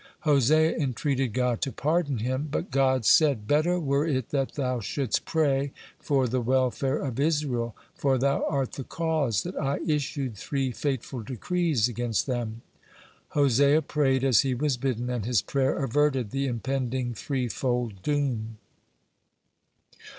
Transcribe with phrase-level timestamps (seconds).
[0.21, 2.47] Hosea entreated God to pardon him.
[2.49, 7.75] But God said: "Better were it that thou shouldst pray for the welfare of Israel,
[7.93, 12.63] for thou art the cause that I issued three fateful decrees against them."
[13.37, 18.57] Hosea prayed as he was bidden, and his prayer averted the impending threefold doom.